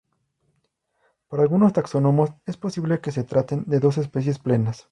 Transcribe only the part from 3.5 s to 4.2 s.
de dos